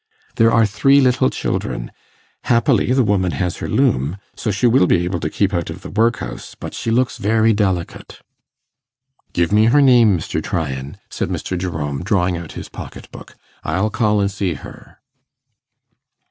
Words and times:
There 0.37 0.51
are 0.51 0.65
three 0.65 0.99
little 0.99 1.29
children. 1.29 1.91
Happily 2.45 2.91
the 2.91 3.03
woman 3.03 3.33
has 3.33 3.57
her 3.57 3.69
loom, 3.69 4.17
so 4.35 4.49
she 4.49 4.65
will 4.65 4.87
be 4.87 5.05
able 5.05 5.19
to 5.19 5.29
keep 5.29 5.53
out 5.53 5.69
of 5.69 5.81
the 5.83 5.91
workhouse; 5.91 6.55
but 6.59 6.73
she 6.73 6.89
looks 6.89 7.17
very 7.19 7.53
delicate.' 7.53 8.19
'Give 9.31 9.51
me 9.51 9.65
her 9.65 9.79
name, 9.79 10.17
Mr. 10.17 10.41
Tryan,' 10.43 10.97
said 11.11 11.29
Mr. 11.29 11.55
Jerome, 11.55 12.01
drawing 12.03 12.35
out 12.35 12.53
his 12.53 12.67
pocket 12.67 13.11
book. 13.11 13.35
'I'll 13.63 13.91
call 13.91 14.23
an' 14.23 14.29
see 14.29 14.55
her. 14.55 14.97